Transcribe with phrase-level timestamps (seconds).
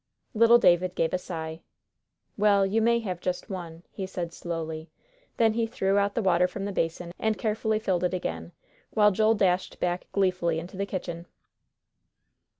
[0.33, 1.61] Little David gave a sigh.
[2.35, 4.89] "Well, you may have just one," he said slowly.
[5.37, 8.51] Then he threw out the water from the basin, and carefully filled it again,
[8.95, 11.27] while Joel dashed back gleefully into the kitchen.